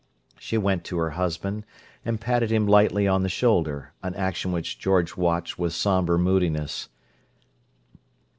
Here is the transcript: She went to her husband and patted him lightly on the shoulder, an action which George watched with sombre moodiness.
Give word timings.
She 0.39 0.57
went 0.57 0.83
to 0.85 0.97
her 0.97 1.11
husband 1.11 1.63
and 2.03 2.19
patted 2.19 2.49
him 2.51 2.67
lightly 2.67 3.07
on 3.07 3.21
the 3.21 3.29
shoulder, 3.29 3.93
an 4.01 4.15
action 4.15 4.51
which 4.51 4.79
George 4.79 5.15
watched 5.15 5.59
with 5.59 5.73
sombre 5.73 6.17
moodiness. 6.17 6.89